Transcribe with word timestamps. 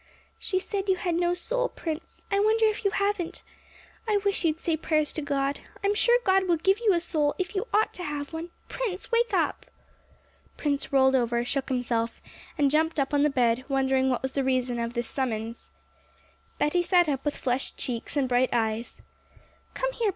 'She 0.39 0.57
said 0.57 0.89
you 0.89 0.95
had 0.95 1.13
no 1.13 1.35
soul, 1.35 1.69
Prince; 1.69 2.23
I 2.31 2.39
wonder 2.39 2.65
if 2.65 2.83
you 2.83 2.89
haven't! 2.89 3.43
I 4.09 4.17
wish 4.25 4.43
you'd 4.43 4.57
say 4.59 4.75
prayers 4.75 5.13
to 5.13 5.21
God; 5.21 5.59
I'm 5.83 5.93
sure 5.93 6.17
God 6.25 6.47
will 6.47 6.57
give 6.57 6.79
you 6.79 6.93
a 6.93 6.99
soul, 6.99 7.35
if 7.37 7.53
you 7.55 7.67
ought 7.71 7.93
to 7.93 8.03
have 8.03 8.33
one! 8.33 8.49
Prince, 8.67 9.11
wake 9.11 9.31
up!' 9.31 9.67
Prince 10.57 10.91
rolled 10.91 11.13
over, 11.13 11.45
shook 11.45 11.69
himself, 11.69 12.19
and 12.57 12.71
jumped 12.71 12.99
up 12.99 13.13
on 13.13 13.21
the 13.21 13.29
bed, 13.29 13.63
wondering 13.69 14.09
what 14.09 14.23
was 14.23 14.31
the 14.31 14.43
reason 14.43 14.79
of 14.79 14.95
this 14.95 15.07
summons. 15.07 15.69
Betty 16.57 16.81
sat 16.81 17.07
up 17.07 17.23
with 17.23 17.37
flushed 17.37 17.77
cheeks 17.77 18.17
and 18.17 18.27
bright 18.27 18.49
eyes. 18.51 19.03
'Come 19.75 19.91
here. 19.93 20.09